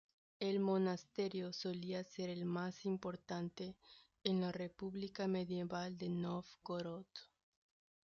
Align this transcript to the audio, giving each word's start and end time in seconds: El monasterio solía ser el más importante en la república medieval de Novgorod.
El 0.39 0.59
monasterio 0.59 1.53
solía 1.53 2.03
ser 2.03 2.31
el 2.31 2.43
más 2.43 2.85
importante 2.87 3.75
en 4.23 4.41
la 4.41 4.51
república 4.51 5.27
medieval 5.27 5.95
de 5.99 6.09
Novgorod. 6.09 7.05